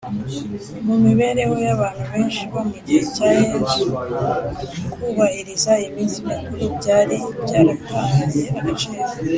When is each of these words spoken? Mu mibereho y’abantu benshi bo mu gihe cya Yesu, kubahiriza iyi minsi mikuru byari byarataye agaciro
Mu 0.85 0.95
mibereho 1.03 1.55
y’abantu 1.65 2.03
benshi 2.11 2.41
bo 2.51 2.61
mu 2.69 2.77
gihe 2.85 3.01
cya 3.15 3.27
Yesu, 3.41 3.87
kubahiriza 5.01 5.71
iyi 5.79 5.89
minsi 5.95 6.17
mikuru 6.27 6.63
byari 6.77 7.17
byarataye 7.43 8.41
agaciro 8.59 9.03